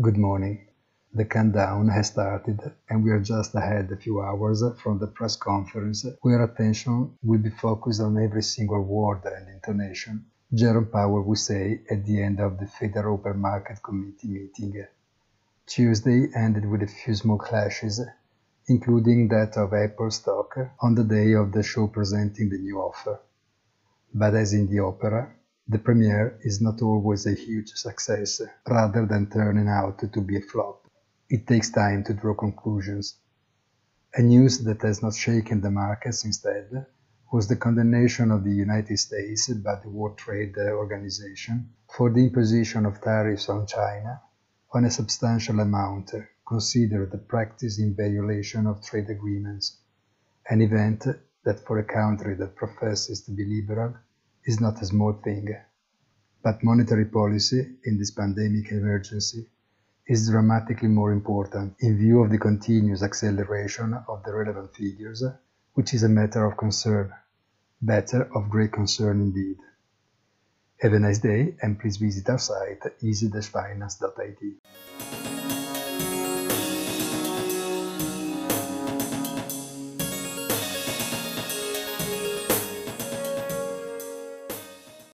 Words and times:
Good 0.00 0.16
morning. 0.16 0.66
The 1.12 1.26
countdown 1.26 1.88
has 1.88 2.06
started 2.06 2.72
and 2.88 3.04
we 3.04 3.10
are 3.10 3.20
just 3.20 3.54
ahead 3.54 3.92
a 3.92 3.96
few 3.96 4.22
hours 4.22 4.62
from 4.82 4.98
the 4.98 5.06
press 5.06 5.36
conference 5.36 6.06
where 6.22 6.42
attention 6.42 7.18
will 7.22 7.40
be 7.40 7.50
focused 7.50 8.00
on 8.00 8.16
every 8.16 8.42
single 8.42 8.82
word 8.82 9.26
and 9.26 9.48
intonation 9.48 10.24
Jerome 10.54 10.86
Powell 10.86 11.22
will 11.22 11.36
say 11.36 11.82
at 11.90 12.06
the 12.06 12.22
end 12.22 12.40
of 12.40 12.58
the 12.58 12.66
Federal 12.66 13.14
Open 13.14 13.40
Market 13.40 13.82
Committee 13.82 14.28
meeting. 14.28 14.86
Tuesday 15.66 16.28
ended 16.34 16.64
with 16.64 16.82
a 16.82 16.86
few 16.86 17.14
small 17.14 17.36
clashes, 17.36 18.00
including 18.68 19.28
that 19.28 19.58
of 19.58 19.74
Apple 19.74 20.10
stock 20.10 20.56
on 20.80 20.94
the 20.94 21.04
day 21.04 21.34
of 21.34 21.52
the 21.52 21.62
show 21.62 21.88
presenting 21.88 22.48
the 22.48 22.58
new 22.58 22.78
offer. 22.78 23.20
But 24.14 24.34
as 24.34 24.54
in 24.54 24.66
the 24.66 24.78
opera, 24.78 25.34
the 25.70 25.78
premiere 25.78 26.36
is 26.42 26.60
not 26.60 26.82
always 26.82 27.26
a 27.26 27.32
huge 27.32 27.70
success, 27.74 28.42
rather 28.68 29.06
than 29.06 29.30
turning 29.30 29.68
out 29.68 30.00
to 30.12 30.20
be 30.20 30.36
a 30.36 30.40
flop. 30.40 30.84
It 31.28 31.46
takes 31.46 31.70
time 31.70 32.02
to 32.04 32.12
draw 32.12 32.34
conclusions. 32.34 33.14
A 34.14 34.20
news 34.20 34.64
that 34.64 34.82
has 34.82 35.00
not 35.00 35.14
shaken 35.14 35.60
the 35.60 35.70
markets 35.70 36.24
instead 36.24 36.86
was 37.32 37.46
the 37.46 37.54
condemnation 37.54 38.32
of 38.32 38.42
the 38.42 38.50
United 38.50 38.98
States 38.98 39.48
by 39.48 39.76
the 39.76 39.88
World 39.88 40.18
Trade 40.18 40.58
Organization 40.58 41.70
for 41.96 42.10
the 42.10 42.24
imposition 42.24 42.84
of 42.84 43.00
tariffs 43.00 43.48
on 43.48 43.64
China 43.68 44.20
on 44.72 44.84
a 44.84 44.90
substantial 44.90 45.60
amount 45.60 46.10
considered 46.48 47.14
a 47.14 47.18
practice 47.18 47.78
in 47.78 47.94
violation 47.94 48.66
of 48.66 48.82
trade 48.82 49.08
agreements, 49.08 49.76
an 50.48 50.62
event 50.62 51.06
that 51.44 51.64
for 51.64 51.78
a 51.78 51.84
country 51.84 52.34
that 52.34 52.56
professes 52.56 53.20
to 53.22 53.30
be 53.30 53.44
liberal 53.44 53.94
is 54.50 54.60
not 54.60 54.82
a 54.82 54.86
small 54.86 55.12
thing. 55.12 55.48
But 56.42 56.64
monetary 56.64 57.04
policy 57.04 57.60
in 57.84 57.98
this 57.98 58.10
pandemic 58.10 58.72
emergency 58.72 59.46
is 60.06 60.28
dramatically 60.28 60.88
more 60.88 61.12
important 61.12 61.76
in 61.80 61.96
view 61.96 62.22
of 62.22 62.30
the 62.30 62.38
continuous 62.38 63.02
acceleration 63.02 63.94
of 64.08 64.24
the 64.24 64.34
relevant 64.34 64.74
figures, 64.74 65.22
which 65.74 65.94
is 65.94 66.02
a 66.02 66.08
matter 66.08 66.44
of 66.44 66.56
concern, 66.56 67.12
better 67.80 68.28
of 68.34 68.50
great 68.50 68.72
concern 68.72 69.20
indeed. 69.20 69.58
Have 70.80 70.94
a 70.94 70.98
nice 70.98 71.18
day 71.18 71.54
and 71.62 71.78
please 71.78 71.98
visit 71.98 72.28
our 72.28 72.38
site 72.38 72.82
easy-finance.it. 73.02 75.79